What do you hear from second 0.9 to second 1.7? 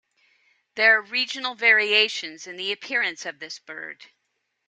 are regional